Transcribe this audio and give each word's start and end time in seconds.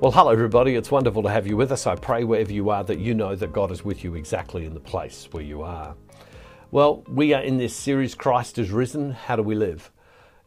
Well, 0.00 0.12
hello, 0.12 0.30
everybody. 0.30 0.76
It's 0.76 0.92
wonderful 0.92 1.24
to 1.24 1.28
have 1.28 1.48
you 1.48 1.56
with 1.56 1.72
us. 1.72 1.84
I 1.84 1.96
pray 1.96 2.22
wherever 2.22 2.52
you 2.52 2.70
are 2.70 2.84
that 2.84 3.00
you 3.00 3.14
know 3.14 3.34
that 3.34 3.52
God 3.52 3.72
is 3.72 3.84
with 3.84 4.04
you 4.04 4.14
exactly 4.14 4.64
in 4.64 4.72
the 4.72 4.78
place 4.78 5.26
where 5.32 5.42
you 5.42 5.62
are. 5.62 5.96
Well, 6.70 7.02
we 7.08 7.34
are 7.34 7.42
in 7.42 7.58
this 7.58 7.74
series, 7.74 8.14
Christ 8.14 8.58
is 8.58 8.70
Risen. 8.70 9.10
How 9.10 9.34
do 9.34 9.42
we 9.42 9.56
live? 9.56 9.90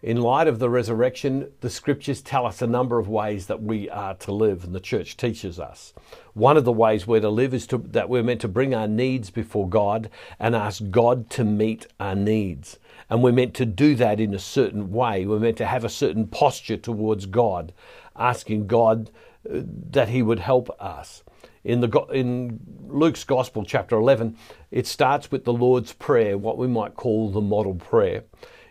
In 0.02 0.22
light 0.22 0.48
of 0.48 0.60
the 0.60 0.70
resurrection, 0.70 1.52
the 1.60 1.70
scriptures 1.70 2.22
tell 2.22 2.46
us 2.46 2.62
a 2.62 2.66
number 2.66 2.98
of 2.98 3.10
ways 3.10 3.48
that 3.48 3.62
we 3.62 3.90
are 3.90 4.14
to 4.16 4.32
live, 4.32 4.64
and 4.64 4.74
the 4.74 4.80
church 4.80 5.18
teaches 5.18 5.60
us. 5.60 5.94
One 6.34 6.56
of 6.56 6.64
the 6.64 6.72
ways 6.72 7.06
we're 7.06 7.20
to 7.20 7.30
live 7.30 7.54
is 7.54 7.68
to, 7.68 7.78
that 7.78 8.08
we're 8.08 8.24
meant 8.24 8.40
to 8.42 8.48
bring 8.48 8.74
our 8.74 8.88
needs 8.88 9.32
before 9.32 9.68
God 9.68 10.10
and 10.40 10.56
ask 10.56 10.82
God 10.92 11.30
to 11.32 11.44
meet 11.44 11.88
our 12.00 12.16
needs. 12.16 12.80
And 13.10 13.22
we're 13.22 13.34
meant 13.34 13.54
to 13.56 13.66
do 13.66 13.96
that 13.96 14.22
in 14.22 14.34
a 14.34 14.40
certain 14.40 14.94
way. 14.94 15.26
We're 15.26 15.40
meant 15.40 15.58
to 15.58 15.66
have 15.66 15.84
a 15.84 15.90
certain 15.90 16.28
posture 16.28 16.78
towards 16.78 17.26
God, 17.26 17.74
asking 18.16 18.68
God 18.68 19.12
that 19.44 20.10
He 20.10 20.22
would 20.22 20.40
help 20.40 20.70
us. 20.80 21.24
In, 21.64 21.82
the, 21.82 21.90
in 22.12 22.60
Luke's 22.88 23.24
Gospel, 23.24 23.64
chapter 23.64 23.96
11, 23.96 24.36
it 24.72 24.88
starts 24.88 25.30
with 25.30 25.46
the 25.46 25.54
Lord's 25.54 25.94
Prayer, 25.94 26.38
what 26.38 26.58
we 26.58 26.68
might 26.68 26.96
call 26.96 27.30
the 27.30 27.42
model 27.42 27.76
prayer. 27.76 28.24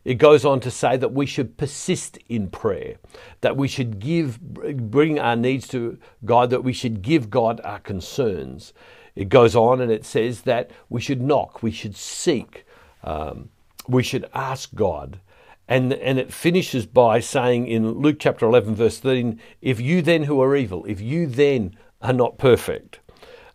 It 0.04 0.14
goes 0.14 0.44
on 0.44 0.60
to 0.60 0.70
say 0.70 0.96
that 0.96 1.12
we 1.12 1.26
should 1.26 1.56
persist 1.56 2.18
in 2.28 2.48
prayer, 2.48 2.96
that 3.42 3.56
we 3.56 3.68
should 3.68 3.98
give, 3.98 4.40
bring 4.40 5.18
our 5.18 5.36
needs 5.36 5.68
to 5.68 5.98
God, 6.24 6.50
that 6.50 6.64
we 6.64 6.72
should 6.72 7.02
give 7.02 7.28
God 7.30 7.60
our 7.64 7.78
concerns. 7.78 8.72
It 9.14 9.28
goes 9.28 9.54
on 9.54 9.80
and 9.80 9.92
it 9.92 10.04
says 10.04 10.42
that 10.42 10.70
we 10.88 11.00
should 11.00 11.20
knock, 11.20 11.62
we 11.62 11.70
should 11.70 11.96
seek, 11.96 12.64
um, 13.04 13.50
we 13.86 14.02
should 14.02 14.24
ask 14.34 14.74
God. 14.74 15.20
And, 15.70 15.92
and 15.92 16.18
it 16.18 16.32
finishes 16.32 16.84
by 16.84 17.20
saying 17.20 17.68
in 17.68 17.92
Luke 17.92 18.16
chapter 18.18 18.44
11, 18.44 18.74
verse 18.74 18.98
13, 18.98 19.40
if 19.62 19.80
you 19.80 20.02
then 20.02 20.24
who 20.24 20.42
are 20.42 20.56
evil, 20.56 20.84
if 20.86 21.00
you 21.00 21.28
then 21.28 21.76
are 22.02 22.12
not 22.12 22.38
perfect, 22.38 22.98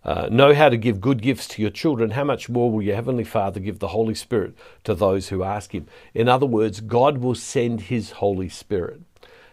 uh, 0.05 0.29
know 0.31 0.53
how 0.53 0.69
to 0.69 0.77
give 0.77 1.01
good 1.01 1.21
gifts 1.21 1.45
to 1.49 1.61
your 1.61 1.71
children, 1.71 2.11
how 2.11 2.23
much 2.23 2.47
more 2.47 2.71
will 2.71 2.81
your 2.81 2.95
Heavenly 2.95 3.25
Father 3.25 3.59
give 3.59 3.79
the 3.79 3.89
Holy 3.89 4.15
Spirit 4.15 4.55
to 4.85 4.95
those 4.95 5.27
who 5.27 5.43
ask 5.43 5.73
Him? 5.73 5.87
In 6.13 6.29
other 6.29 6.45
words, 6.45 6.79
God 6.79 7.17
will 7.17 7.35
send 7.35 7.81
His 7.81 8.11
Holy 8.11 8.47
Spirit. 8.47 9.01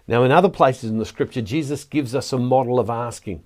Now, 0.07 0.23
in 0.23 0.31
other 0.31 0.49
places 0.49 0.89
in 0.89 0.99
the 0.99 1.07
Scripture, 1.07 1.43
Jesus 1.43 1.83
gives 1.83 2.15
us 2.15 2.33
a 2.33 2.39
model 2.39 2.79
of 2.79 2.89
asking, 2.89 3.43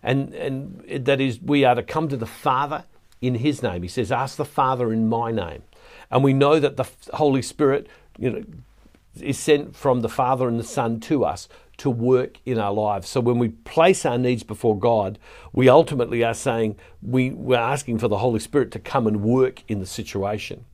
and, 0.00 0.32
and 0.32 1.06
that 1.06 1.20
is, 1.20 1.40
we 1.40 1.64
are 1.64 1.74
to 1.74 1.82
come 1.82 2.08
to 2.08 2.16
the 2.16 2.24
Father 2.24 2.84
in 3.20 3.36
His 3.36 3.64
name. 3.64 3.82
He 3.82 3.88
says, 3.88 4.12
Ask 4.12 4.36
the 4.36 4.44
Father 4.44 4.92
in 4.92 5.08
my 5.08 5.32
name. 5.32 5.64
And 6.10 6.22
we 6.22 6.32
know 6.32 6.60
that 6.60 6.76
the 6.76 6.88
Holy 7.14 7.42
Spirit, 7.42 7.88
you 8.20 8.30
know, 8.30 8.44
is 9.20 9.38
sent 9.38 9.74
from 9.74 10.02
the 10.02 10.08
Father 10.08 10.46
and 10.46 10.60
the 10.60 10.64
Son 10.64 11.00
to 11.00 11.24
us 11.24 11.48
to 11.78 11.90
work 11.90 12.38
in 12.44 12.58
our 12.58 12.72
lives. 12.72 13.08
So 13.08 13.20
when 13.20 13.38
we 13.38 13.48
place 13.48 14.04
our 14.04 14.18
needs 14.18 14.42
before 14.42 14.78
God, 14.78 15.18
we 15.52 15.68
ultimately 15.68 16.22
are 16.22 16.34
saying 16.34 16.76
we, 17.02 17.30
we're 17.30 17.56
asking 17.56 17.98
for 17.98 18.08
the 18.08 18.18
Holy 18.18 18.38
Spirit 18.38 18.70
to 18.72 18.78
come 18.78 19.06
and 19.06 19.22
work 19.22 19.64
in 19.66 19.80
the 19.80 19.86
situation. 19.86 20.66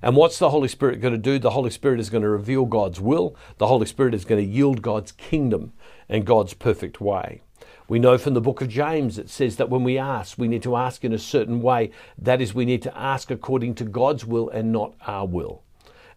And 0.00 0.16
what's 0.16 0.38
the 0.38 0.50
Holy 0.50 0.68
Spirit 0.68 1.00
going 1.00 1.12
to 1.12 1.18
do? 1.18 1.38
The 1.38 1.50
Holy 1.50 1.70
Spirit 1.70 2.00
is 2.00 2.10
going 2.10 2.22
to 2.22 2.28
reveal 2.28 2.64
God's 2.64 3.00
will. 3.00 3.36
The 3.58 3.66
Holy 3.66 3.86
Spirit 3.86 4.14
is 4.14 4.24
going 4.24 4.42
to 4.42 4.50
yield 4.50 4.80
God's 4.80 5.12
kingdom 5.12 5.74
and 6.08 6.24
God's 6.24 6.54
perfect 6.54 7.00
way. 7.00 7.42
We 7.88 7.98
know 7.98 8.16
from 8.16 8.34
the 8.34 8.40
book 8.40 8.62
of 8.62 8.68
James 8.68 9.18
it 9.18 9.28
says 9.28 9.56
that 9.56 9.70
when 9.70 9.84
we 9.84 9.98
ask, 9.98 10.38
we 10.38 10.48
need 10.48 10.62
to 10.62 10.76
ask 10.76 11.04
in 11.04 11.12
a 11.12 11.18
certain 11.18 11.60
way. 11.60 11.90
That 12.18 12.40
is, 12.40 12.54
we 12.54 12.64
need 12.64 12.82
to 12.82 12.98
ask 12.98 13.30
according 13.30 13.74
to 13.76 13.84
God's 13.84 14.24
will 14.24 14.48
and 14.48 14.72
not 14.72 14.94
our 15.06 15.26
will. 15.26 15.62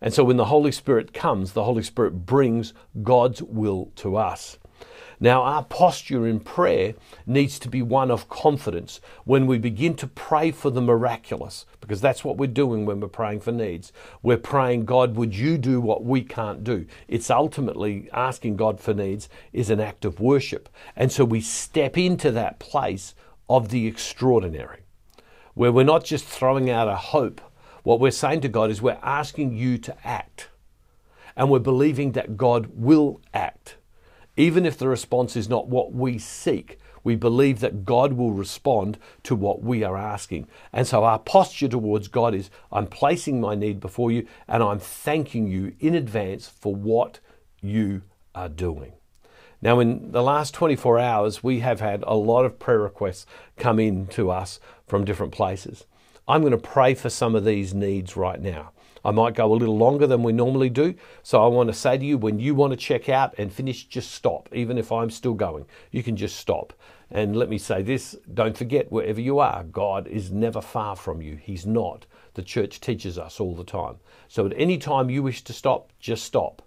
And 0.02 0.14
so 0.14 0.23
when 0.23 0.38
the 0.38 0.45
Holy 0.45 0.72
Spirit 0.72 1.14
comes, 1.14 1.52
the 1.52 1.64
Holy 1.64 1.83
Spirit 1.83 2.25
brings 2.25 2.73
God's 3.03 3.42
will 3.42 3.92
to 3.97 4.16
us. 4.16 4.58
Now, 5.22 5.42
our 5.42 5.66
posture 5.66 6.25
in 6.25 6.39
prayer 6.39 6.94
needs 7.25 7.59
to 7.59 7.67
be 7.67 7.81
one 7.81 8.09
of 8.09 8.30
confidence 8.30 9.02
when 9.26 9.48
we 9.48 9.58
begin 9.58 9.95
to 9.95 10.08
pray 10.08 10.52
for 10.52 10.70
the 10.70 10.82
miraculous, 10.82 11.65
because 11.82 11.99
that's 11.99 12.23
what 12.23 12.37
we're 12.37 12.48
doing 12.48 12.86
when 12.86 13.02
we're 13.02 13.10
praying 13.10 13.42
for 13.42 13.52
needs. 13.52 13.92
We're 14.23 14.37
praying, 14.37 14.86
God, 14.86 15.17
would 15.17 15.36
you 15.36 15.58
do 15.58 15.82
what 15.82 16.05
we 16.05 16.21
can't 16.21 16.64
do? 16.64 16.86
It's 17.10 17.30
ultimately 17.30 18.10
asking 18.14 18.55
God 18.55 18.80
for 18.80 18.93
needs 18.93 19.27
is 19.52 19.70
an 19.70 19.81
act 19.81 20.05
of 20.05 20.21
worship. 20.21 20.70
And 20.95 21.11
so 21.11 21.26
we 21.26 21.42
step 21.42 21.98
into 21.98 22.31
that 22.31 22.60
place 22.60 23.14
of 23.49 23.70
the 23.70 23.87
extraordinary, 23.87 24.83
where 25.54 25.73
we're 25.73 25.83
not 25.83 26.05
just 26.05 26.23
throwing 26.23 26.70
out 26.70 26.87
a 26.87 26.95
hope 26.95 27.42
what 27.84 28.00
we're 28.00 28.12
saying 28.12 28.42
to 28.42 28.50
God 28.50 28.70
is 28.70 28.82
we're 28.82 29.00
asking 29.02 29.56
you 29.56 29.78
to 29.80 29.95
act. 30.08 30.50
And 31.36 31.50
we're 31.50 31.60
believing 31.60 32.14
that 32.14 32.38
God 32.38 32.70
will 32.73 33.22
act. 33.34 33.78
Even 34.36 34.66
if 34.66 34.78
the 34.78 34.88
response 34.88 35.36
is 35.36 35.50
not 35.50 35.67
what 35.67 35.94
we 35.94 36.17
seek, 36.17 36.80
we 37.04 37.16
believe 37.16 37.60
that 37.60 37.86
God 37.86 38.14
will 38.14 38.34
respond 38.34 38.98
to 39.23 39.36
what 39.36 39.62
we 39.64 39.84
are 39.84 39.98
asking. 39.98 40.48
And 40.73 40.86
so 40.86 41.04
our 41.04 41.20
posture 41.20 41.67
towards 41.67 42.08
God 42.08 42.34
is 42.34 42.50
I'm 42.72 42.88
placing 42.88 43.40
my 43.40 43.56
need 43.56 43.80
before 43.80 44.11
you 44.11 44.28
and 44.48 44.61
I'm 44.61 44.80
thanking 44.80 45.48
you 45.48 45.76
in 45.80 45.96
advance 45.96 46.48
for 46.48 46.76
what 46.76 47.20
you 47.61 48.02
are 48.36 48.50
doing. 48.50 48.94
Now, 49.61 49.80
in 49.80 50.11
the 50.11 50.23
last 50.23 50.54
24 50.54 51.00
hours, 51.00 51.44
we 51.44 51.60
have 51.60 51.82
had 51.82 52.04
a 52.08 52.16
lot 52.16 52.46
of 52.46 52.60
prayer 52.60 52.80
requests 52.80 53.26
come 53.58 53.78
in 53.78 54.08
to 54.08 54.32
us 54.32 54.60
from 54.88 55.04
different 55.04 55.34
places. 55.34 55.86
I'm 56.30 56.42
going 56.42 56.52
to 56.52 56.60
pray 56.60 56.94
for 56.94 57.10
some 57.10 57.34
of 57.34 57.44
these 57.44 57.73
needs 57.73 58.16
right 58.16 58.40
now. 58.40 58.72
I 59.04 59.10
might 59.10 59.34
go 59.34 59.52
a 59.52 59.56
little 59.56 59.80
longer 59.80 60.06
than 60.06 60.22
we 60.22 60.32
normally 60.32 60.70
do. 60.70 60.94
So 61.23 61.44
I 61.44 61.48
want 61.48 61.70
to 61.70 61.73
say 61.73 61.98
to 61.98 62.06
you 62.06 62.20
when 62.20 62.38
you 62.38 62.54
want 62.54 62.70
to 62.70 62.78
check 62.78 63.10
out 63.10 63.34
and 63.40 63.52
finish, 63.52 63.86
just 63.86 64.12
stop. 64.12 64.48
Even 64.54 64.78
if 64.78 64.92
I'm 64.92 65.10
still 65.10 65.34
going, 65.34 65.66
you 65.90 66.04
can 66.04 66.16
just 66.16 66.36
stop. 66.36 66.72
And 67.10 67.36
let 67.36 67.50
me 67.50 67.58
say 67.58 67.82
this 67.82 68.16
don't 68.32 68.56
forget, 68.56 68.92
wherever 68.92 69.20
you 69.20 69.40
are, 69.40 69.64
God 69.64 70.06
is 70.06 70.30
never 70.30 70.62
far 70.62 70.95
from 70.95 71.20
you. 71.20 71.36
He's 71.36 71.66
not. 71.66 72.06
The 72.36 72.44
church 72.44 72.80
teaches 72.80 73.17
us 73.17 73.40
all 73.40 73.56
the 73.56 73.64
time. 73.64 73.96
So 74.28 74.46
at 74.46 74.54
any 74.56 74.78
time 74.78 75.10
you 75.10 75.23
wish 75.23 75.44
to 75.46 75.54
stop, 75.54 75.92
just 76.00 76.23
stop. 76.23 76.61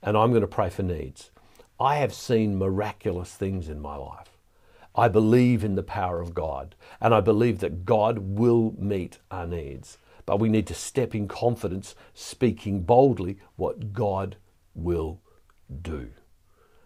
And 0.00 0.16
I'm 0.16 0.30
going 0.30 0.42
to 0.42 0.46
pray 0.46 0.70
for 0.70 0.84
needs. 0.84 1.32
I 1.80 1.96
have 1.96 2.14
seen 2.14 2.56
miraculous 2.56 3.34
things 3.34 3.68
in 3.68 3.80
my 3.80 3.96
life. 3.96 4.31
I 4.94 5.08
believe 5.08 5.64
in 5.64 5.74
the 5.74 5.82
power 5.82 6.20
of 6.20 6.34
God, 6.34 6.74
and 7.00 7.14
I 7.14 7.20
believe 7.20 7.60
that 7.60 7.84
God 7.84 8.18
will 8.18 8.74
meet 8.78 9.18
our 9.30 9.46
needs. 9.46 9.98
But 10.26 10.38
we 10.38 10.48
need 10.48 10.66
to 10.68 10.74
step 10.74 11.14
in 11.14 11.28
confidence, 11.28 11.94
speaking 12.14 12.82
boldly 12.82 13.38
what 13.56 13.92
God 13.92 14.36
will 14.74 15.20
do. 15.80 16.10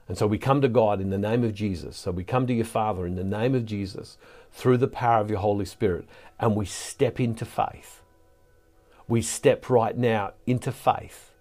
And 0.08 0.16
so 0.16 0.26
we 0.26 0.38
come 0.38 0.60
to 0.60 0.68
God 0.68 1.00
in 1.00 1.10
the 1.10 1.18
name 1.18 1.42
of 1.42 1.52
Jesus. 1.52 1.96
So 1.96 2.12
we 2.12 2.22
come 2.22 2.46
to 2.46 2.54
your 2.54 2.64
Father 2.64 3.06
in 3.06 3.16
the 3.16 3.24
name 3.24 3.54
of 3.54 3.66
Jesus 3.66 4.16
through 4.52 4.78
the 4.78 4.88
power 4.88 5.20
of 5.20 5.30
your 5.30 5.40
Holy 5.40 5.64
Spirit, 5.64 6.06
and 6.38 6.54
we 6.54 6.64
step 6.64 7.18
into 7.18 7.44
faith. 7.44 8.02
We 9.08 9.20
step 9.20 9.68
right 9.68 9.96
now 9.96 10.32
into 10.46 10.72
faith. 10.72 11.32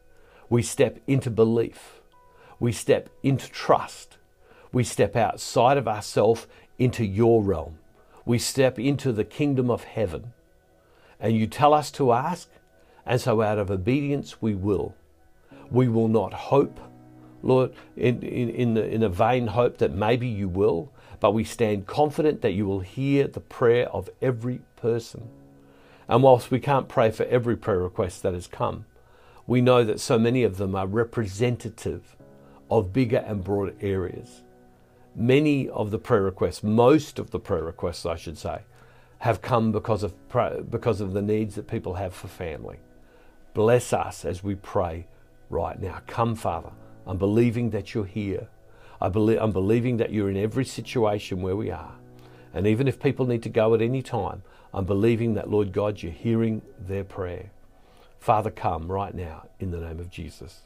We 0.50 0.64
step 0.64 1.00
into 1.08 1.30
belief. 1.30 2.02
We 2.60 2.72
step 2.72 3.10
into 3.24 3.50
trust. 3.50 4.18
We 4.72 4.84
step 4.84 5.16
outside 5.16 5.78
of 5.78 5.88
ourselves 5.88 6.48
into 6.78 7.06
your 7.06 7.42
realm. 7.42 7.78
We 8.26 8.40
step 8.40 8.80
into 8.80 9.12
the 9.12 9.24
kingdom 9.24 9.70
of 9.70 9.84
heaven. 9.84 10.34
And 11.20 11.36
you 11.36 11.48
tell 11.48 11.74
us 11.74 11.92
to 11.92 12.12
ask, 12.12 12.50
and 13.06 13.22
so 13.22 13.42
out 13.42 13.58
of 13.58 13.72
obedience 13.72 14.42
we 14.42 14.56
will. 14.56 14.96
We 15.72 15.88
will 15.88 16.08
not 16.08 16.34
hope, 16.34 16.80
Lord, 17.42 17.74
in, 17.96 18.22
in, 18.22 18.50
in, 18.50 18.74
the, 18.74 18.86
in 18.86 19.04
a 19.04 19.10
vain 19.10 19.48
hope 19.48 19.78
that 19.78 19.94
maybe 19.94 20.28
you 20.28 20.48
will, 20.48 20.92
but 21.20 21.34
we 21.34 21.44
stand 21.44 21.88
confident 21.88 22.42
that 22.42 22.52
you 22.52 22.66
will 22.66 22.82
hear 22.82 23.28
the 23.28 23.40
prayer 23.40 23.88
of 23.90 24.10
every 24.22 24.62
person. 24.76 25.30
And 26.08 26.22
whilst 26.22 26.52
we 26.52 26.60
can't 26.60 26.88
pray 26.88 27.12
for 27.12 27.24
every 27.26 27.56
prayer 27.56 27.80
request 27.80 28.24
that 28.24 28.34
has 28.34 28.48
come, 28.48 28.86
we 29.48 29.62
know 29.62 29.84
that 29.84 30.00
so 30.00 30.20
many 30.20 30.44
of 30.44 30.58
them 30.58 30.76
are 30.76 30.88
representative 30.88 32.16
of 32.70 32.94
bigger 32.94 33.24
and 33.26 33.44
broader 33.44 33.74
areas. 33.80 34.42
Many 35.16 35.70
of 35.70 35.92
the 35.92 36.00
prayer 36.00 36.24
requests, 36.24 36.62
most 36.62 37.20
of 37.20 37.32
the 37.32 37.40
prayer 37.40 37.64
requests, 37.64 38.06
I 38.06 38.16
should 38.16 38.38
say, 38.38 38.60
have 39.20 39.42
come 39.42 39.72
because 39.72 40.04
of, 40.04 40.14
because 40.70 41.00
of 41.00 41.14
the 41.14 41.22
needs 41.22 41.56
that 41.56 41.68
people 41.68 41.96
have 41.96 42.14
for 42.14 42.28
family. 42.28 42.78
Bless 43.54 43.94
us 43.94 44.26
as 44.26 44.44
we 44.44 44.56
pray 44.56 45.08
right 45.50 45.80
now. 45.80 46.02
Come, 46.08 46.36
Father. 46.36 46.72
I'm 47.08 47.18
believing 47.18 47.70
that 47.70 47.94
you're 47.94 48.06
here. 48.06 48.50
I 49.00 49.10
believe, 49.10 49.40
I'm 49.40 49.52
believing 49.52 49.98
that 49.98 50.12
you're 50.12 50.30
in 50.30 50.38
every 50.38 50.66
situation 50.66 51.42
where 51.42 51.56
we 51.56 51.72
are. 51.72 51.96
And 52.54 52.68
even 52.68 52.88
if 52.88 53.00
people 53.00 53.26
need 53.26 53.44
to 53.44 53.50
go 53.50 53.74
at 53.74 53.82
any 53.82 54.02
time, 54.02 54.44
I'm 54.74 54.86
believing 54.86 55.36
that, 55.36 55.50
Lord 55.50 55.72
God, 55.72 56.02
you're 56.02 56.12
hearing 56.12 56.62
their 56.80 57.04
prayer. 57.04 57.52
Father, 58.20 58.52
come 58.52 58.92
right 58.92 59.14
now 59.14 59.48
in 59.60 59.72
the 59.72 59.80
name 59.80 60.00
of 60.00 60.10
Jesus. 60.10 60.62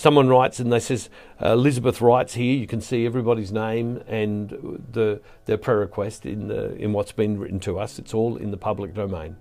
Someone 0.00 0.30
writes 0.30 0.58
and 0.58 0.72
they 0.72 0.80
says, 0.80 1.10
uh, 1.42 1.52
Elizabeth 1.52 2.00
writes 2.00 2.32
here, 2.32 2.56
you 2.56 2.66
can 2.66 2.80
see 2.80 3.04
everybody's 3.04 3.52
name 3.52 4.02
and 4.08 4.48
the, 4.92 5.20
their 5.44 5.58
prayer 5.58 5.80
request 5.80 6.24
in, 6.24 6.48
the, 6.48 6.74
in 6.76 6.94
what's 6.94 7.12
been 7.12 7.38
written 7.38 7.60
to 7.60 7.78
us. 7.78 7.98
It's 7.98 8.14
all 8.14 8.38
in 8.38 8.50
the 8.50 8.56
public 8.56 8.94
domain. 8.94 9.36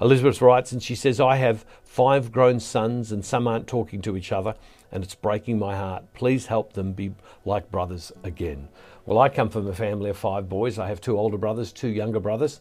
Elizabeth 0.00 0.40
writes 0.40 0.70
and 0.70 0.80
she 0.80 0.94
says, 0.94 1.18
I 1.18 1.34
have 1.38 1.64
five 1.82 2.30
grown 2.30 2.60
sons 2.60 3.10
and 3.10 3.24
some 3.24 3.48
aren't 3.48 3.66
talking 3.66 4.00
to 4.02 4.16
each 4.16 4.30
other 4.30 4.54
and 4.92 5.02
it's 5.02 5.16
breaking 5.16 5.58
my 5.58 5.74
heart. 5.74 6.04
Please 6.14 6.46
help 6.46 6.74
them 6.74 6.92
be 6.92 7.10
like 7.44 7.72
brothers 7.72 8.12
again. 8.22 8.68
Well, 9.06 9.18
I 9.18 9.28
come 9.28 9.48
from 9.48 9.66
a 9.66 9.74
family 9.74 10.10
of 10.10 10.16
five 10.16 10.48
boys. 10.48 10.78
I 10.78 10.86
have 10.86 11.00
two 11.00 11.18
older 11.18 11.36
brothers, 11.36 11.72
two 11.72 11.88
younger 11.88 12.20
brothers. 12.20 12.60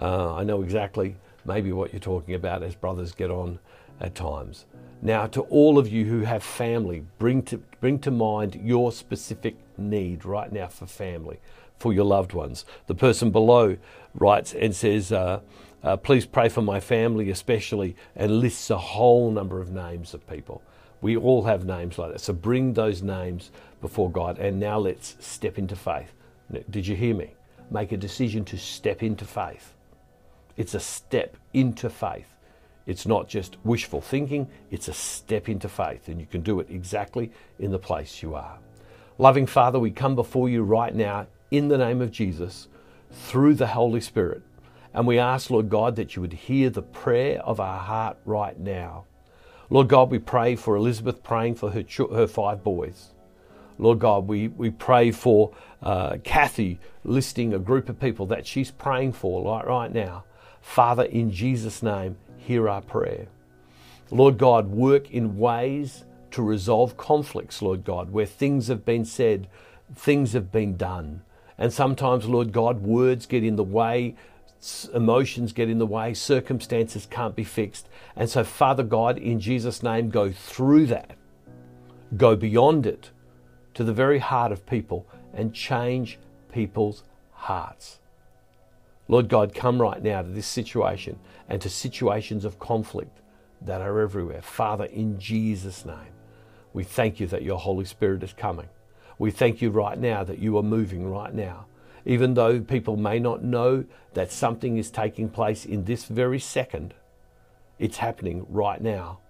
Uh, 0.00 0.32
I 0.36 0.44
know 0.44 0.62
exactly 0.62 1.16
maybe 1.44 1.72
what 1.72 1.92
you're 1.92 1.98
talking 1.98 2.36
about 2.36 2.62
as 2.62 2.76
brothers 2.76 3.10
get 3.10 3.32
on 3.32 3.58
at 4.00 4.14
times. 4.14 4.66
Now, 5.02 5.26
to 5.28 5.42
all 5.42 5.78
of 5.78 5.88
you 5.88 6.06
who 6.06 6.20
have 6.20 6.42
family, 6.42 7.04
bring 7.18 7.42
to, 7.42 7.58
bring 7.80 7.98
to 8.00 8.10
mind 8.10 8.54
your 8.54 8.90
specific 8.90 9.56
need 9.76 10.24
right 10.24 10.50
now 10.50 10.68
for 10.68 10.86
family, 10.86 11.40
for 11.78 11.92
your 11.92 12.06
loved 12.06 12.32
ones. 12.32 12.64
The 12.86 12.94
person 12.94 13.30
below 13.30 13.76
writes 14.14 14.54
and 14.54 14.74
says, 14.74 15.12
uh, 15.12 15.40
uh, 15.82 15.98
Please 15.98 16.24
pray 16.24 16.48
for 16.48 16.62
my 16.62 16.80
family, 16.80 17.28
especially, 17.30 17.96
and 18.16 18.40
lists 18.40 18.70
a 18.70 18.78
whole 18.78 19.30
number 19.30 19.60
of 19.60 19.70
names 19.70 20.14
of 20.14 20.26
people. 20.26 20.62
We 21.02 21.18
all 21.18 21.42
have 21.42 21.66
names 21.66 21.98
like 21.98 22.12
that. 22.12 22.20
So 22.20 22.32
bring 22.32 22.72
those 22.72 23.02
names 23.02 23.50
before 23.82 24.10
God. 24.10 24.38
And 24.38 24.58
now 24.58 24.78
let's 24.78 25.16
step 25.20 25.58
into 25.58 25.76
faith. 25.76 26.14
Did 26.70 26.86
you 26.86 26.96
hear 26.96 27.14
me? 27.14 27.34
Make 27.70 27.92
a 27.92 27.98
decision 27.98 28.44
to 28.46 28.56
step 28.56 29.02
into 29.02 29.26
faith. 29.26 29.74
It's 30.56 30.72
a 30.72 30.80
step 30.80 31.36
into 31.52 31.90
faith. 31.90 32.33
It's 32.86 33.06
not 33.06 33.28
just 33.28 33.56
wishful 33.64 34.00
thinking, 34.00 34.48
it's 34.70 34.88
a 34.88 34.92
step 34.92 35.48
into 35.48 35.68
faith, 35.68 36.08
and 36.08 36.20
you 36.20 36.26
can 36.26 36.42
do 36.42 36.60
it 36.60 36.68
exactly 36.70 37.32
in 37.58 37.70
the 37.70 37.78
place 37.78 38.22
you 38.22 38.34
are. 38.34 38.58
Loving 39.16 39.46
Father, 39.46 39.78
we 39.78 39.90
come 39.90 40.14
before 40.14 40.48
you 40.48 40.62
right 40.62 40.94
now 40.94 41.26
in 41.50 41.68
the 41.68 41.78
name 41.78 42.02
of 42.02 42.10
Jesus 42.10 42.68
through 43.10 43.54
the 43.54 43.68
Holy 43.68 44.00
Spirit. 44.00 44.42
And 44.92 45.06
we 45.06 45.18
ask, 45.18 45.50
Lord 45.50 45.70
God, 45.70 45.96
that 45.96 46.14
you 46.14 46.22
would 46.22 46.32
hear 46.32 46.68
the 46.68 46.82
prayer 46.82 47.40
of 47.40 47.58
our 47.58 47.78
heart 47.78 48.18
right 48.24 48.58
now. 48.58 49.04
Lord 49.70 49.88
God, 49.88 50.10
we 50.10 50.18
pray 50.18 50.56
for 50.56 50.76
Elizabeth 50.76 51.22
praying 51.22 51.54
for 51.56 51.70
her, 51.70 51.84
her 52.12 52.26
five 52.26 52.62
boys. 52.62 53.10
Lord 53.78 53.98
God, 53.98 54.28
we, 54.28 54.48
we 54.48 54.70
pray 54.70 55.10
for 55.10 55.52
uh, 55.82 56.18
Kathy 56.22 56.78
listing 57.02 57.52
a 57.52 57.58
group 57.58 57.88
of 57.88 57.98
people 57.98 58.26
that 58.26 58.46
she's 58.46 58.70
praying 58.70 59.12
for 59.14 59.44
right, 59.44 59.66
right 59.66 59.92
now. 59.92 60.24
Father, 60.60 61.04
in 61.04 61.30
Jesus' 61.30 61.82
name, 61.82 62.16
hear 62.44 62.68
our 62.68 62.82
prayer. 62.82 63.26
Lord 64.10 64.38
God, 64.38 64.68
work 64.68 65.10
in 65.10 65.38
ways 65.38 66.04
to 66.30 66.42
resolve 66.42 66.96
conflicts, 66.96 67.62
Lord 67.62 67.84
God, 67.84 68.10
where 68.10 68.26
things 68.26 68.68
have 68.68 68.84
been 68.84 69.04
said, 69.04 69.48
things 69.94 70.32
have 70.32 70.52
been 70.52 70.76
done. 70.76 71.22
And 71.56 71.72
sometimes, 71.72 72.26
Lord 72.26 72.52
God, 72.52 72.82
words 72.82 73.26
get 73.26 73.44
in 73.44 73.56
the 73.56 73.64
way, 73.64 74.16
emotions 74.92 75.52
get 75.52 75.70
in 75.70 75.78
the 75.78 75.86
way, 75.86 76.14
circumstances 76.14 77.06
can't 77.06 77.36
be 77.36 77.44
fixed. 77.44 77.88
And 78.16 78.28
so, 78.28 78.44
Father 78.44 78.82
God, 78.82 79.18
in 79.18 79.40
Jesus' 79.40 79.82
name, 79.82 80.10
go 80.10 80.32
through 80.32 80.86
that, 80.86 81.16
go 82.16 82.36
beyond 82.36 82.86
it 82.86 83.10
to 83.74 83.84
the 83.84 83.92
very 83.92 84.18
heart 84.18 84.52
of 84.52 84.66
people 84.66 85.06
and 85.32 85.54
change 85.54 86.18
people's 86.52 87.04
hearts. 87.32 87.98
Lord 89.06 89.28
God, 89.28 89.54
come 89.54 89.80
right 89.80 90.02
now 90.02 90.22
to 90.22 90.28
this 90.28 90.46
situation 90.46 91.18
and 91.48 91.60
to 91.60 91.68
situations 91.68 92.44
of 92.44 92.58
conflict 92.58 93.20
that 93.60 93.82
are 93.82 94.00
everywhere. 94.00 94.42
Father, 94.42 94.86
in 94.86 95.18
Jesus' 95.18 95.84
name, 95.84 96.14
we 96.72 96.84
thank 96.84 97.20
you 97.20 97.26
that 97.26 97.42
your 97.42 97.58
Holy 97.58 97.84
Spirit 97.84 98.22
is 98.22 98.32
coming. 98.32 98.68
We 99.18 99.30
thank 99.30 99.62
you 99.62 99.70
right 99.70 99.98
now 99.98 100.24
that 100.24 100.38
you 100.38 100.56
are 100.56 100.62
moving 100.62 101.08
right 101.08 101.34
now. 101.34 101.66
Even 102.06 102.34
though 102.34 102.60
people 102.60 102.96
may 102.96 103.18
not 103.18 103.42
know 103.42 103.84
that 104.14 104.32
something 104.32 104.76
is 104.76 104.90
taking 104.90 105.28
place 105.28 105.64
in 105.64 105.84
this 105.84 106.04
very 106.04 106.40
second, 106.40 106.94
it's 107.78 107.98
happening 107.98 108.46
right 108.48 108.80
now. 108.80 109.20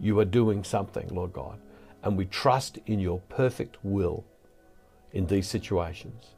You 0.00 0.18
are 0.18 0.24
doing 0.24 0.64
something, 0.64 1.08
Lord 1.08 1.32
God. 1.32 1.58
And 2.02 2.16
we 2.16 2.24
trust 2.26 2.78
in 2.86 2.98
your 3.00 3.20
perfect 3.28 3.78
will 3.82 4.24
in 5.12 5.26
these 5.26 5.48
situations. 5.48 6.33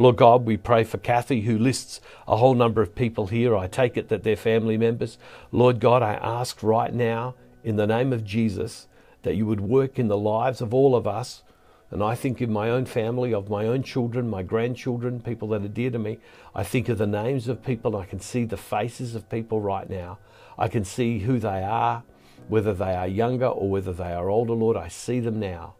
Lord 0.00 0.16
God, 0.16 0.46
we 0.46 0.56
pray 0.56 0.84
for 0.84 0.96
Kathy, 0.96 1.42
who 1.42 1.58
lists 1.58 2.00
a 2.26 2.38
whole 2.38 2.54
number 2.54 2.80
of 2.80 2.94
people 2.94 3.26
here. 3.26 3.54
I 3.54 3.66
take 3.66 3.98
it 3.98 4.08
that 4.08 4.22
they're 4.22 4.34
family 4.34 4.78
members. 4.78 5.18
Lord 5.52 5.78
God, 5.78 6.02
I 6.02 6.14
ask 6.14 6.62
right 6.62 6.90
now, 6.90 7.34
in 7.62 7.76
the 7.76 7.86
name 7.86 8.10
of 8.10 8.24
Jesus, 8.24 8.86
that 9.24 9.36
you 9.36 9.44
would 9.44 9.60
work 9.60 9.98
in 9.98 10.08
the 10.08 10.16
lives 10.16 10.62
of 10.62 10.72
all 10.72 10.96
of 10.96 11.06
us. 11.06 11.42
And 11.90 12.02
I 12.02 12.14
think 12.14 12.40
of 12.40 12.48
my 12.48 12.70
own 12.70 12.86
family, 12.86 13.34
of 13.34 13.50
my 13.50 13.66
own 13.66 13.82
children, 13.82 14.30
my 14.30 14.42
grandchildren, 14.42 15.20
people 15.20 15.48
that 15.48 15.66
are 15.66 15.68
dear 15.68 15.90
to 15.90 15.98
me. 15.98 16.16
I 16.54 16.62
think 16.62 16.88
of 16.88 16.96
the 16.96 17.06
names 17.06 17.46
of 17.46 17.62
people. 17.62 17.94
I 17.94 18.06
can 18.06 18.20
see 18.20 18.46
the 18.46 18.56
faces 18.56 19.14
of 19.14 19.28
people 19.28 19.60
right 19.60 19.90
now. 19.90 20.18
I 20.56 20.68
can 20.68 20.86
see 20.86 21.18
who 21.18 21.38
they 21.38 21.62
are, 21.62 22.04
whether 22.48 22.72
they 22.72 22.94
are 22.94 23.06
younger 23.06 23.48
or 23.48 23.68
whether 23.68 23.92
they 23.92 24.14
are 24.14 24.30
older, 24.30 24.54
Lord. 24.54 24.78
I 24.78 24.88
see 24.88 25.20
them 25.20 25.38
now. 25.38 25.74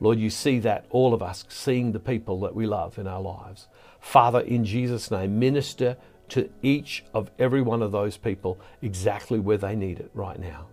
Lord, 0.00 0.18
you 0.18 0.30
see 0.30 0.58
that, 0.60 0.86
all 0.90 1.12
of 1.12 1.22
us, 1.22 1.44
seeing 1.48 1.92
the 1.92 2.00
people 2.00 2.40
that 2.40 2.54
we 2.54 2.66
love 2.66 2.98
in 2.98 3.06
our 3.06 3.20
lives. 3.20 3.68
Father, 4.00 4.40
in 4.40 4.64
Jesus' 4.64 5.10
name, 5.10 5.38
minister 5.38 5.96
to 6.30 6.48
each 6.62 7.04
of 7.12 7.30
every 7.38 7.60
one 7.60 7.82
of 7.82 7.92
those 7.92 8.16
people 8.16 8.58
exactly 8.80 9.38
where 9.38 9.58
they 9.58 9.76
need 9.76 10.00
it 10.00 10.10
right 10.14 10.38
now. 10.38 10.66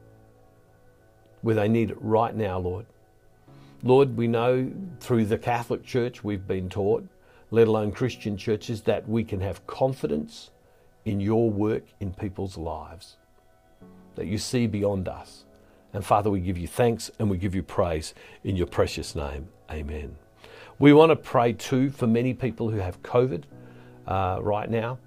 Where 1.41 1.55
they 1.55 1.67
need 1.67 1.91
it 1.91 1.97
right 1.99 2.33
now, 2.33 2.57
Lord. 2.59 2.85
Lord, 3.83 4.15
we 4.15 4.27
know 4.27 4.71
through 4.99 5.25
the 5.25 5.37
Catholic 5.37 5.83
Church 5.83 6.23
we've 6.23 6.47
been 6.47 6.69
taught, 6.69 7.07
let 7.51 7.67
alone 7.67 7.91
Christian 7.91 8.37
churches, 8.37 8.81
that 8.83 9.07
we 9.07 9.23
can 9.23 9.41
have 9.41 9.65
confidence 9.67 10.51
in 11.05 11.19
your 11.19 11.49
work 11.49 11.83
in 11.99 12.13
people's 12.13 12.57
lives, 12.57 13.17
that 14.15 14.25
you 14.25 14.37
see 14.37 14.67
beyond 14.67 15.07
us. 15.07 15.45
And 15.97 16.05
Father, 16.05 16.29
we 16.29 16.41
give 16.41 16.59
you 16.59 16.67
thanks 16.67 17.09
and 17.17 17.27
we 17.27 17.37
give 17.37 17.55
you 17.55 17.63
praise 17.63 18.13
in 18.43 18.55
your 18.55 18.67
precious 18.67 19.15
name. 19.15 19.47
Amen. 19.71 20.15
We 20.77 20.93
want 20.93 21.09
to 21.09 21.15
pray 21.15 21.53
too 21.53 21.89
for 21.89 22.05
many 22.05 22.35
people 22.35 22.69
who 22.69 22.77
have 22.77 23.01
COVID 23.01 23.45
uh, 24.05 24.37
right 24.39 24.69
now. 24.69 24.99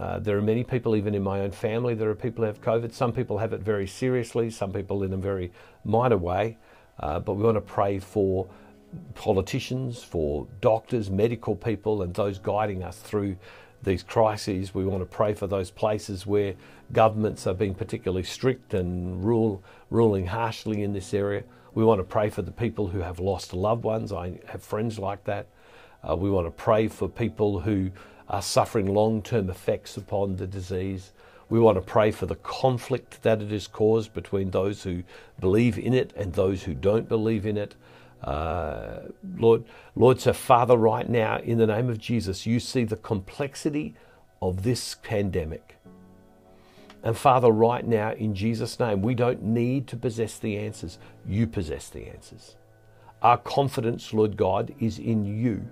Uh, 0.00 0.20
there 0.20 0.38
are 0.38 0.42
many 0.42 0.62
people, 0.62 0.94
even 0.94 1.16
in 1.16 1.22
my 1.24 1.40
own 1.40 1.50
family, 1.50 1.96
there 1.96 2.08
are 2.10 2.14
people 2.14 2.44
who 2.44 2.46
have 2.46 2.60
COVID. 2.60 2.92
Some 2.92 3.12
people 3.12 3.38
have 3.38 3.54
it 3.54 3.60
very 3.60 3.88
seriously, 3.88 4.48
some 4.48 4.72
people 4.72 5.02
in 5.02 5.12
a 5.14 5.16
very 5.16 5.50
minor 5.84 6.16
way. 6.16 6.58
Uh, 7.00 7.18
but 7.18 7.34
we 7.34 7.42
want 7.42 7.56
to 7.56 7.60
pray 7.60 7.98
for 7.98 8.46
politicians, 9.16 10.04
for 10.04 10.46
doctors, 10.60 11.10
medical 11.10 11.56
people, 11.56 12.02
and 12.02 12.14
those 12.14 12.38
guiding 12.38 12.84
us 12.84 13.00
through 13.00 13.36
these 13.82 14.02
crises. 14.02 14.74
We 14.74 14.84
want 14.84 15.02
to 15.02 15.06
pray 15.06 15.34
for 15.34 15.46
those 15.46 15.70
places 15.70 16.26
where 16.26 16.54
governments 16.92 17.46
are 17.46 17.54
being 17.54 17.74
particularly 17.74 18.24
strict 18.24 18.74
and 18.74 19.24
rule, 19.24 19.62
ruling 19.90 20.26
harshly 20.26 20.82
in 20.82 20.92
this 20.92 21.14
area. 21.14 21.44
We 21.74 21.84
want 21.84 22.00
to 22.00 22.04
pray 22.04 22.30
for 22.30 22.42
the 22.42 22.52
people 22.52 22.88
who 22.88 23.00
have 23.00 23.20
lost 23.20 23.52
loved 23.52 23.84
ones. 23.84 24.12
I 24.12 24.38
have 24.46 24.62
friends 24.62 24.98
like 24.98 25.24
that. 25.24 25.46
Uh, 26.08 26.16
we 26.16 26.30
want 26.30 26.46
to 26.46 26.50
pray 26.50 26.88
for 26.88 27.08
people 27.08 27.60
who 27.60 27.90
are 28.28 28.42
suffering 28.42 28.86
long 28.86 29.22
term 29.22 29.50
effects 29.50 29.96
upon 29.96 30.36
the 30.36 30.46
disease. 30.46 31.12
We 31.48 31.60
want 31.60 31.76
to 31.76 31.82
pray 31.82 32.10
for 32.10 32.26
the 32.26 32.36
conflict 32.36 33.22
that 33.22 33.40
it 33.40 33.50
has 33.50 33.68
caused 33.68 34.12
between 34.14 34.50
those 34.50 34.82
who 34.82 35.04
believe 35.38 35.78
in 35.78 35.94
it 35.94 36.12
and 36.16 36.32
those 36.32 36.64
who 36.64 36.74
don't 36.74 37.08
believe 37.08 37.46
in 37.46 37.56
it. 37.56 37.74
Uh, 38.26 39.02
Lord, 39.38 39.64
Lord, 39.94 40.20
so 40.20 40.32
Father, 40.32 40.76
right 40.76 41.08
now, 41.08 41.38
in 41.38 41.58
the 41.58 41.66
name 41.66 41.88
of 41.88 41.98
Jesus, 41.98 42.44
you 42.44 42.58
see 42.58 42.82
the 42.82 42.96
complexity 42.96 43.94
of 44.42 44.64
this 44.64 44.96
pandemic. 45.02 45.76
And 47.04 47.16
Father, 47.16 47.52
right 47.52 47.86
now, 47.86 48.12
in 48.12 48.34
Jesus' 48.34 48.80
name, 48.80 49.00
we 49.00 49.14
don't 49.14 49.42
need 49.42 49.86
to 49.88 49.96
possess 49.96 50.38
the 50.38 50.56
answers. 50.56 50.98
You 51.24 51.46
possess 51.46 51.88
the 51.88 52.08
answers. 52.08 52.56
Our 53.22 53.38
confidence, 53.38 54.12
Lord 54.12 54.36
God, 54.36 54.74
is 54.80 54.98
in 54.98 55.24
you. 55.24 55.64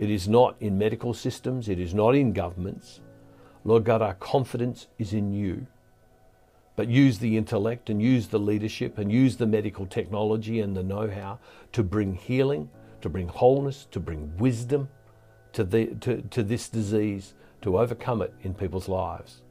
It 0.00 0.10
is 0.10 0.28
not 0.28 0.56
in 0.58 0.76
medical 0.76 1.14
systems, 1.14 1.68
it 1.68 1.78
is 1.78 1.94
not 1.94 2.16
in 2.16 2.32
governments. 2.32 3.00
Lord 3.64 3.84
God, 3.84 4.02
our 4.02 4.14
confidence 4.14 4.88
is 4.98 5.12
in 5.12 5.32
you 5.32 5.66
but 6.76 6.88
use 6.88 7.18
the 7.18 7.36
intellect 7.36 7.88
and 7.88 8.02
use 8.02 8.28
the 8.28 8.38
leadership 8.38 8.98
and 8.98 9.10
use 9.12 9.36
the 9.36 9.46
medical 9.46 9.86
technology 9.86 10.60
and 10.60 10.76
the 10.76 10.82
know 10.82 11.08
how 11.08 11.38
to 11.72 11.82
bring 11.82 12.14
healing, 12.14 12.68
to 13.00 13.08
bring 13.08 13.28
wholeness, 13.28 13.86
to 13.90 14.00
bring 14.00 14.36
wisdom 14.36 14.88
to, 15.52 15.62
the, 15.64 15.86
to, 16.00 16.22
to 16.22 16.42
this 16.42 16.68
disease, 16.68 17.34
to 17.62 17.78
overcome 17.78 18.22
it 18.22 18.34
in 18.42 18.54
people's 18.54 18.88
lives. 18.88 19.42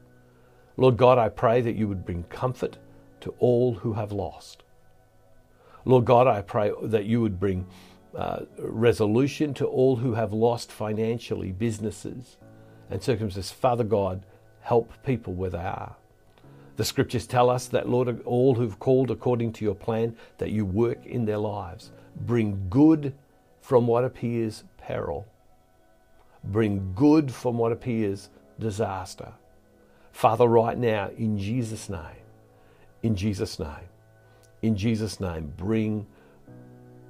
Lord 0.76 0.98
God, 0.98 1.18
I 1.18 1.30
pray 1.30 1.62
that 1.62 1.76
you 1.76 1.88
would 1.88 2.06
bring 2.06 2.24
comfort 2.24 2.78
to 3.22 3.34
all 3.40 3.76
who 3.76 3.94
have 3.94 4.12
lost. 4.12 4.64
Lord 5.86 6.06
God, 6.06 6.28
I 6.28 6.42
pray 6.42 6.72
that 6.82 7.06
you 7.06 7.22
would 7.22 7.40
bring 7.40 7.66
uh, 8.16 8.42
resolution 8.58 9.54
to 9.56 9.66
all 9.66 9.96
who 9.96 10.14
have 10.14 10.34
lost 10.34 10.72
financially, 10.72 11.52
businesses, 11.52 12.38
and 12.90 13.02
circumstances. 13.02 13.52
Father 13.52 13.84
God, 13.84 14.26
help 14.62 14.92
people 15.04 15.34
where 15.34 15.50
they 15.50 15.58
are. 15.58 15.96
The 16.76 16.86
scriptures 16.86 17.28
tell 17.28 17.50
us 17.50 17.68
that, 17.68 17.88
Lord, 17.88 18.22
all 18.26 18.56
who've 18.56 18.80
called 18.80 19.12
according 19.12 19.54
to 19.54 19.66
your 19.66 19.76
plan, 19.76 20.16
that 20.40 20.52
you 20.52 20.66
work 20.66 21.06
in 21.06 21.26
their 21.26 21.38
lives. 21.38 21.92
Bring 22.22 22.68
good 22.70 23.14
from 23.62 23.88
what 23.88 24.04
appears 24.04 24.64
peril. 24.78 25.28
Bring 26.44 26.94
good 26.96 27.32
from 27.32 27.58
what 27.58 27.72
appears 27.72 28.30
disaster. 28.60 29.34
Father, 30.12 30.48
right 30.48 30.78
now, 30.78 31.10
in 31.18 31.38
Jesus' 31.38 31.90
name, 31.90 32.24
in 33.02 33.16
Jesus' 33.16 33.60
name, 33.60 33.90
in 34.62 34.76
Jesus' 34.76 35.20
name, 35.20 35.54
bring 35.58 36.06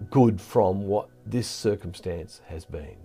good 0.09 0.39
from 0.39 0.87
what 0.87 1.09
this 1.25 1.47
circumstance 1.47 2.41
has 2.47 2.65
been. 2.65 2.95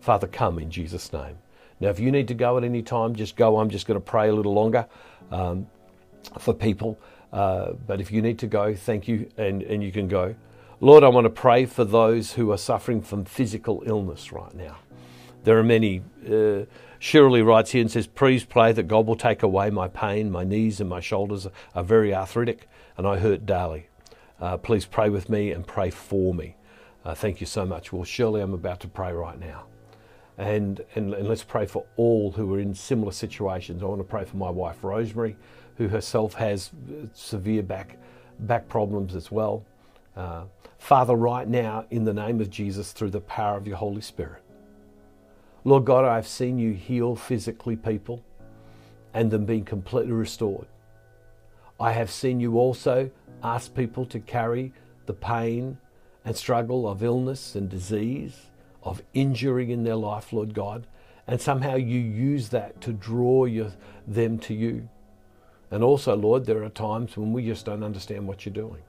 Father, 0.00 0.26
come 0.26 0.58
in 0.58 0.70
Jesus' 0.70 1.12
name. 1.12 1.38
Now, 1.80 1.88
if 1.88 2.00
you 2.00 2.10
need 2.10 2.28
to 2.28 2.34
go 2.34 2.56
at 2.58 2.64
any 2.64 2.82
time, 2.82 3.14
just 3.14 3.36
go. 3.36 3.58
I'm 3.58 3.70
just 3.70 3.86
going 3.86 3.98
to 3.98 4.04
pray 4.04 4.28
a 4.28 4.34
little 4.34 4.54
longer 4.54 4.86
um, 5.30 5.66
for 6.38 6.54
people. 6.54 6.98
Uh, 7.32 7.72
but 7.86 8.00
if 8.00 8.10
you 8.10 8.22
need 8.22 8.38
to 8.38 8.46
go, 8.46 8.74
thank 8.74 9.06
you, 9.08 9.28
and, 9.36 9.62
and 9.62 9.82
you 9.82 9.92
can 9.92 10.08
go. 10.08 10.34
Lord, 10.80 11.02
I 11.02 11.08
want 11.08 11.24
to 11.24 11.30
pray 11.30 11.66
for 11.66 11.84
those 11.84 12.32
who 12.32 12.52
are 12.52 12.58
suffering 12.58 13.02
from 13.02 13.24
physical 13.24 13.82
illness 13.84 14.32
right 14.32 14.54
now. 14.54 14.76
There 15.44 15.58
are 15.58 15.64
many. 15.64 16.02
Uh, 16.28 16.64
Shirley 16.98 17.42
writes 17.42 17.70
here 17.70 17.80
and 17.80 17.90
says, 17.90 18.06
Please 18.06 18.44
pray 18.44 18.72
that 18.72 18.84
God 18.84 19.06
will 19.06 19.16
take 19.16 19.42
away 19.42 19.70
my 19.70 19.88
pain. 19.88 20.30
My 20.30 20.44
knees 20.44 20.80
and 20.80 20.88
my 20.88 21.00
shoulders 21.00 21.46
are 21.74 21.84
very 21.84 22.14
arthritic 22.14 22.68
and 22.96 23.06
I 23.06 23.18
hurt 23.18 23.46
daily. 23.46 23.88
Uh, 24.40 24.56
please 24.56 24.84
pray 24.84 25.08
with 25.08 25.28
me 25.28 25.52
and 25.52 25.66
pray 25.66 25.90
for 25.90 26.34
me. 26.34 26.56
Uh, 27.04 27.14
thank 27.14 27.40
you 27.40 27.46
so 27.46 27.64
much. 27.64 27.92
Well, 27.92 28.04
Shirley, 28.04 28.40
I'm 28.40 28.54
about 28.54 28.80
to 28.80 28.88
pray 28.88 29.12
right 29.12 29.38
now. 29.38 29.64
And, 30.38 30.80
and, 30.94 31.12
and 31.14 31.28
let's 31.28 31.42
pray 31.42 31.66
for 31.66 31.84
all 31.96 32.30
who 32.30 32.54
are 32.54 32.60
in 32.60 32.74
similar 32.74 33.12
situations. 33.12 33.82
I 33.82 33.86
want 33.86 34.00
to 34.00 34.04
pray 34.04 34.24
for 34.24 34.36
my 34.36 34.50
wife, 34.50 34.82
Rosemary, 34.82 35.36
who 35.76 35.88
herself 35.88 36.34
has 36.34 36.70
severe 37.12 37.62
back, 37.62 37.98
back 38.40 38.68
problems 38.68 39.14
as 39.14 39.32
well. 39.32 39.64
Uh, 40.16 40.44
Father, 40.78 41.16
right 41.16 41.48
now, 41.48 41.84
in 41.90 42.04
the 42.04 42.14
name 42.14 42.40
of 42.40 42.50
Jesus, 42.50 42.92
through 42.92 43.10
the 43.10 43.20
power 43.20 43.56
of 43.56 43.66
your 43.66 43.76
Holy 43.76 44.00
Spirit, 44.00 44.42
Lord 45.64 45.84
God, 45.84 46.04
I've 46.04 46.26
seen 46.26 46.58
you 46.58 46.72
heal 46.72 47.16
physically 47.16 47.76
people 47.76 48.22
and 49.12 49.30
them 49.30 49.44
being 49.44 49.64
completely 49.64 50.12
restored. 50.12 50.66
I 51.80 51.92
have 51.92 52.10
seen 52.10 52.38
you 52.40 52.58
also 52.58 53.10
ask 53.42 53.74
people 53.74 54.06
to 54.06 54.20
carry 54.20 54.72
the 55.06 55.12
pain 55.12 55.78
and 56.24 56.36
struggle 56.36 56.88
of 56.88 57.02
illness 57.02 57.54
and 57.54 57.68
disease, 57.68 58.46
of 58.82 59.02
injury 59.14 59.72
in 59.72 59.84
their 59.84 59.96
life, 59.96 60.32
Lord 60.32 60.54
God, 60.54 60.86
and 61.26 61.40
somehow 61.40 61.76
you 61.76 61.98
use 61.98 62.48
that 62.50 62.80
to 62.82 62.92
draw 62.92 63.44
your, 63.44 63.72
them 64.06 64.38
to 64.40 64.54
you. 64.54 64.88
And 65.70 65.84
also, 65.84 66.16
Lord, 66.16 66.46
there 66.46 66.62
are 66.64 66.70
times 66.70 67.16
when 67.16 67.32
we 67.32 67.44
just 67.44 67.66
don't 67.66 67.82
understand 67.82 68.26
what 68.26 68.46
you're 68.46 68.54
doing. 68.54 68.82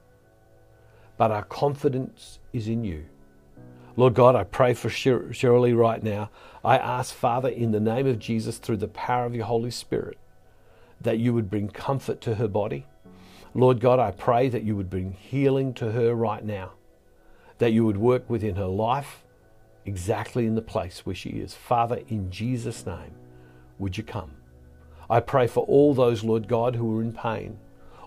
But 1.17 1.31
our 1.31 1.43
confidence 1.43 2.39
is 2.53 2.69
in 2.69 2.85
you. 2.85 3.05
Lord 3.97 4.13
God, 4.13 4.35
I 4.35 4.45
pray 4.45 4.73
for 4.73 4.89
Shirley 4.89 5.73
right 5.73 6.01
now. 6.01 6.29
I 6.63 6.77
ask, 6.77 7.13
Father, 7.13 7.49
in 7.49 7.71
the 7.71 7.81
name 7.81 8.07
of 8.07 8.19
Jesus, 8.19 8.57
through 8.57 8.77
the 8.77 8.87
power 8.87 9.25
of 9.25 9.35
your 9.35 9.45
Holy 9.45 9.71
Spirit, 9.71 10.17
that 11.01 11.19
you 11.19 11.33
would 11.33 11.49
bring 11.49 11.67
comfort 11.67 12.21
to 12.21 12.35
her 12.35 12.47
body. 12.47 12.85
Lord 13.53 13.81
God, 13.81 13.99
I 13.99 14.11
pray 14.11 14.47
that 14.47 14.63
you 14.63 14.77
would 14.77 14.89
bring 14.89 15.11
healing 15.11 15.73
to 15.73 15.91
her 15.91 16.13
right 16.13 16.45
now, 16.45 16.71
that 17.57 17.73
you 17.73 17.85
would 17.85 17.97
work 17.97 18.29
within 18.29 18.55
her 18.55 18.67
life 18.67 19.23
exactly 19.89 20.45
in 20.45 20.55
the 20.55 20.61
place 20.61 21.05
where 21.05 21.15
she 21.15 21.31
is. 21.31 21.55
Father, 21.55 22.01
in 22.07 22.29
Jesus' 22.29 22.85
name, 22.85 23.15
would 23.79 23.97
you 23.97 24.03
come? 24.03 24.31
I 25.09 25.19
pray 25.19 25.47
for 25.47 25.65
all 25.65 25.95
those, 25.95 26.23
Lord 26.23 26.47
God, 26.47 26.75
who 26.75 26.97
are 26.97 27.01
in 27.01 27.11
pain, 27.11 27.57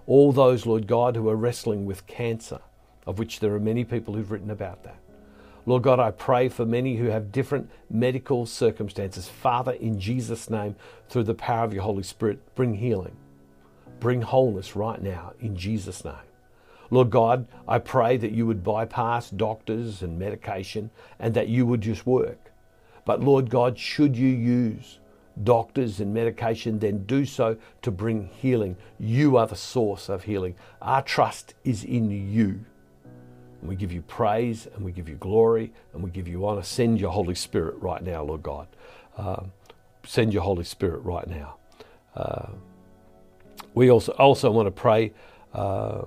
all 0.07 0.33
those, 0.33 0.65
Lord 0.65 0.87
God, 0.87 1.17
who 1.17 1.29
are 1.29 1.37
wrestling 1.37 1.85
with 1.85 2.07
cancer, 2.07 2.61
of 3.07 3.19
which 3.19 3.41
there 3.41 3.53
are 3.55 3.61
many 3.61 3.85
people 3.85 4.15
who've 4.15 4.31
written 4.31 4.51
about 4.51 4.85
that. 4.85 4.99
Lord 5.67 5.83
God, 5.83 5.99
I 5.99 6.13
pray 6.13 6.49
for 6.49 6.65
many 6.65 6.97
who 6.97 7.07
have 7.07 7.33
different 7.33 7.71
medical 7.91 8.47
circumstances. 8.47 9.29
Father, 9.29 9.73
in 9.73 9.99
Jesus' 9.99 10.49
name, 10.49 10.77
through 11.09 11.25
the 11.25 11.35
power 11.35 11.65
of 11.65 11.75
your 11.75 11.83
Holy 11.83 12.03
Spirit, 12.05 12.55
bring 12.55 12.75
healing, 12.75 13.17
bring 13.99 14.23
wholeness 14.23 14.77
right 14.77 15.03
now, 15.03 15.33
in 15.41 15.57
Jesus' 15.57 16.05
name. 16.05 16.15
Lord 16.91 17.11
God, 17.11 17.47
I 17.67 17.79
pray 17.79 18.17
that 18.17 18.33
you 18.33 18.47
would 18.47 18.63
bypass 18.63 19.31
doctors 19.31 20.03
and 20.03 20.19
medication 20.19 20.91
and 21.19 21.35
that 21.35 21.49
you 21.49 21.67
would 21.67 21.81
just 21.81 22.07
work. 22.07 22.53
But 23.05 23.21
Lord 23.21 23.51
God, 23.51 23.79
should 23.79 24.17
you 24.17 24.29
use 24.29 24.99
doctors 25.43 26.01
and 26.01 26.13
medication, 26.13 26.79
then 26.79 27.05
do 27.05 27.25
so 27.25 27.57
to 27.83 27.91
bring 27.91 28.27
healing. 28.27 28.77
You 28.99 29.37
are 29.37 29.47
the 29.47 29.57
source 29.57 30.09
of 30.09 30.25
healing. 30.25 30.55
Our 30.81 31.03
trust 31.03 31.55
is 31.65 31.85
in 31.85 32.11
you. 32.11 32.65
And 33.61 33.69
we 33.69 33.77
give 33.77 33.93
you 33.93 34.03
praise 34.03 34.67
and 34.75 34.85
we 34.85 34.93
give 34.93 35.09
you 35.09 35.17
glory 35.17 35.73
and 35.95 36.03
we 36.03 36.11
give 36.11 36.29
you 36.29 36.47
honor. 36.47 36.63
Send 36.63 37.01
your 37.01 37.11
Holy 37.11 37.35
Spirit 37.35 37.77
right 37.81 38.03
now, 38.03 38.23
Lord 38.23 38.43
God. 38.43 38.67
Uh, 39.17 39.45
send 40.05 40.33
your 40.33 40.43
Holy 40.43 40.65
Spirit 40.65 41.01
right 41.03 41.27
now. 41.27 41.57
Uh, 42.15 42.49
we 43.75 43.91
also, 43.91 44.13
also 44.13 44.51
want 44.51 44.67
to 44.67 44.71
pray 44.71 45.13
uh, 45.55 46.03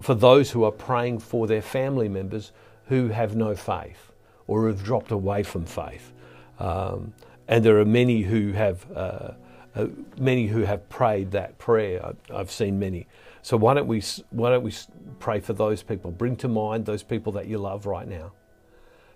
for 0.00 0.14
those 0.14 0.50
who 0.50 0.64
are 0.64 0.72
praying 0.72 1.18
for 1.18 1.46
their 1.46 1.62
family 1.62 2.08
members 2.08 2.52
who 2.86 3.08
have 3.08 3.36
no 3.36 3.54
faith 3.54 4.12
or 4.46 4.68
have 4.68 4.82
dropped 4.82 5.10
away 5.10 5.42
from 5.42 5.64
faith. 5.64 6.12
Um, 6.58 7.12
and 7.46 7.64
there 7.64 7.78
are 7.78 7.84
many 7.84 8.22
who 8.22 8.52
have 8.52 8.86
uh, 8.94 9.32
uh, 9.74 9.86
many 10.18 10.46
who 10.46 10.62
have 10.62 10.88
prayed 10.88 11.30
that 11.32 11.58
prayer. 11.58 12.14
I've 12.34 12.50
seen 12.50 12.78
many. 12.78 13.06
So 13.42 13.56
why 13.56 13.74
don't 13.74 13.86
we 13.86 14.02
why 14.30 14.50
don't 14.50 14.64
we 14.64 14.72
pray 15.20 15.40
for 15.40 15.52
those 15.52 15.82
people? 15.82 16.10
Bring 16.10 16.36
to 16.36 16.48
mind 16.48 16.84
those 16.84 17.02
people 17.02 17.32
that 17.32 17.46
you 17.46 17.58
love 17.58 17.86
right 17.86 18.08
now. 18.08 18.32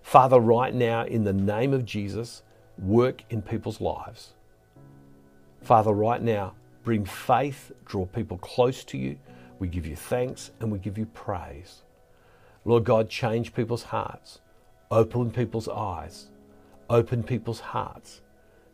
Father, 0.02 0.38
right 0.38 0.74
now 0.74 1.04
in 1.04 1.24
the 1.24 1.32
name 1.32 1.72
of 1.72 1.84
Jesus, 1.84 2.42
work 2.78 3.22
in 3.30 3.42
people's 3.42 3.80
lives. 3.80 4.34
Father, 5.62 5.92
right 5.92 6.22
now, 6.22 6.54
bring 6.82 7.04
faith, 7.04 7.72
draw 7.84 8.06
people 8.06 8.38
close 8.38 8.84
to 8.84 8.98
you. 8.98 9.16
We 9.62 9.68
give 9.68 9.86
you 9.86 9.94
thanks 9.94 10.50
and 10.58 10.72
we 10.72 10.80
give 10.80 10.98
you 10.98 11.06
praise. 11.06 11.82
Lord 12.64 12.82
God, 12.82 13.08
change 13.08 13.54
people's 13.54 13.84
hearts, 13.84 14.40
open 14.90 15.30
people's 15.30 15.68
eyes, 15.68 16.30
open 16.90 17.22
people's 17.22 17.60
hearts 17.60 18.22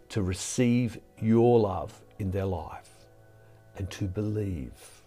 to 0.09 0.23
receive 0.23 0.99
your 1.21 1.61
love 1.61 2.01
in 2.19 2.31
their 2.31 2.47
life 2.47 2.89
and 3.77 3.91
to 3.91 4.07
believe. 4.07 5.03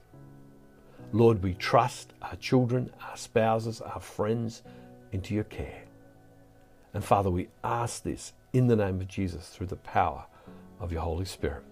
Lord, 1.14 1.42
we 1.42 1.56
trust 1.56 2.14
our 2.22 2.36
children, 2.36 2.92
our 3.02 3.18
spouses, 3.18 3.82
our 3.82 4.00
friends 4.00 4.62
into 5.12 5.34
your 5.34 5.46
care. 5.46 5.86
And 6.94 7.04
Father, 7.04 7.32
we 7.32 7.48
ask 7.64 8.04
this 8.04 8.34
in 8.54 8.68
the 8.68 8.76
name 8.76 9.02
of 9.02 9.08
Jesus 9.08 9.50
through 9.50 9.66
the 9.66 9.78
power 9.78 10.28
of 10.80 10.92
your 10.92 11.02
Holy 11.02 11.26
Spirit. 11.26 11.64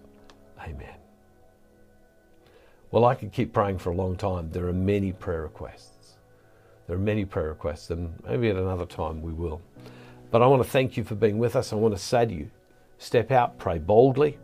Amen. 0.60 1.09
Well, 2.90 3.04
I 3.04 3.14
could 3.14 3.32
keep 3.32 3.52
praying 3.52 3.78
for 3.78 3.90
a 3.90 3.94
long 3.94 4.16
time. 4.16 4.50
There 4.50 4.66
are 4.66 4.72
many 4.72 5.12
prayer 5.12 5.42
requests. 5.42 6.16
There 6.88 6.96
are 6.96 7.00
many 7.00 7.24
prayer 7.24 7.50
requests, 7.50 7.90
and 7.90 8.12
maybe 8.28 8.50
at 8.50 8.56
another 8.56 8.86
time 8.86 9.22
we 9.22 9.32
will. 9.32 9.62
But 10.32 10.42
I 10.42 10.48
want 10.48 10.62
to 10.62 10.68
thank 10.68 10.96
you 10.96 11.04
for 11.04 11.14
being 11.14 11.38
with 11.38 11.54
us. 11.54 11.72
I 11.72 11.76
want 11.76 11.94
to 11.94 12.00
say 12.00 12.26
to 12.26 12.32
you 12.32 12.50
step 12.98 13.30
out, 13.30 13.58
pray 13.58 13.78
boldly, 13.78 14.38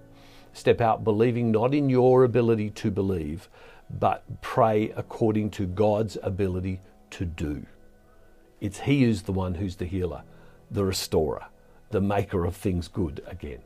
step 0.53 0.81
out 0.81 1.03
believing 1.03 1.51
not 1.51 1.75
in 1.75 1.91
your 1.91 2.23
ability 2.23 2.71
to 2.71 2.91
believe, 2.91 3.49
but 3.99 4.23
pray 4.43 4.93
according 4.97 5.51
to 5.51 5.67
God's 5.67 6.17
ability 6.23 6.81
to 7.11 7.25
do. 7.25 7.67
It's 8.61 8.79
He 8.79 9.03
who's 9.03 9.23
the 9.23 9.33
one 9.33 9.55
who's 9.55 9.75
the 9.75 9.85
healer, 9.87 10.23
the 10.71 10.85
restorer, 10.85 11.47
the 11.91 12.01
maker 12.01 12.45
of 12.45 12.55
things 12.55 12.87
good 12.87 13.25
again. 13.27 13.61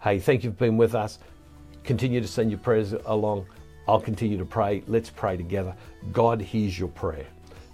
Hey, 0.00 0.18
thank 0.20 0.42
you 0.42 0.50
for 0.50 0.56
being 0.56 0.78
with 0.78 0.94
us. 0.94 1.18
Continue 1.84 2.22
to 2.22 2.28
send 2.28 2.50
your 2.50 2.60
prayers 2.60 2.94
along. 3.04 3.46
I'll 3.88 4.00
continue 4.00 4.38
to 4.38 4.44
pray. 4.44 4.82
Let's 4.86 5.10
pray 5.10 5.36
together. 5.36 5.74
God 6.12 6.40
hears 6.40 6.78
your 6.78 6.88
prayer. 6.88 7.26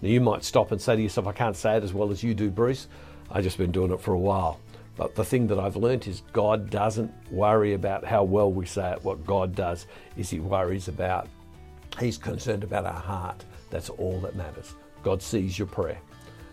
Now, 0.03 0.09
you 0.09 0.21
might 0.21 0.45
stop 0.45 0.73
and 0.73 0.81
say 0.81 0.97
to 0.97 1.03
yourself, 1.03 1.27
I 1.27 1.33
can't 1.33 1.57
say 1.57 1.77
it 1.77 1.85
as 1.85 1.95
well 1.95 2.11
as 2.11 2.23
you 2.23 2.35
do, 2.35 2.51
Bruce. 2.51 2.89
I've 3.31 3.45
just 3.45 3.59
been 3.59 3.73
doing 3.73 3.93
it 3.93 4.01
for 4.01 4.13
a 4.13 4.19
while. 4.19 4.59
But 4.97 5.15
the 5.15 5.25
thing 5.25 5.47
that 5.47 5.59
I've 5.59 5.77
learnt 5.77 6.07
is 6.07 6.23
God 6.33 6.69
doesn't 6.69 7.13
worry 7.31 7.75
about 7.75 8.05
how 8.05 8.25
well 8.25 8.53
we 8.53 8.67
say 8.67 8.93
it. 8.93 9.05
What 9.05 9.25
God 9.27 9.55
does 9.55 9.87
is 10.17 10.29
He 10.29 10.41
worries 10.41 10.89
about 10.89 11.29
He's 11.99 12.19
concerned 12.19 12.65
about 12.65 12.85
our 12.85 12.93
heart. 12.93 13.45
That's 13.71 13.91
all 13.91 14.21
that 14.21 14.37
matters. 14.37 14.75
God 15.03 15.23
sees 15.23 15.59
your 15.59 15.69
prayer. 15.69 15.99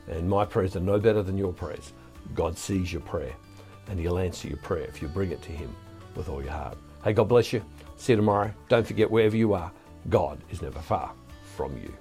And 0.07 0.29
my 0.29 0.45
prayers 0.45 0.75
are 0.75 0.81
no 0.81 0.99
better 0.99 1.21
than 1.21 1.37
your 1.37 1.53
prayers. 1.53 1.93
God 2.33 2.57
sees 2.57 2.91
your 2.91 3.01
prayer 3.01 3.35
and 3.89 3.99
He'll 3.99 4.17
answer 4.17 4.47
your 4.47 4.57
prayer 4.57 4.85
if 4.85 5.01
you 5.01 5.07
bring 5.07 5.31
it 5.31 5.41
to 5.43 5.51
Him 5.51 5.75
with 6.15 6.29
all 6.29 6.41
your 6.41 6.51
heart. 6.51 6.77
Hey, 7.03 7.13
God 7.13 7.29
bless 7.29 7.53
you. 7.53 7.63
See 7.95 8.11
you 8.13 8.17
tomorrow. 8.17 8.53
Don't 8.67 8.85
forget, 8.85 9.09
wherever 9.09 9.37
you 9.37 9.53
are, 9.53 9.71
God 10.09 10.39
is 10.49 10.61
never 10.61 10.79
far 10.79 11.13
from 11.55 11.77
you. 11.77 11.93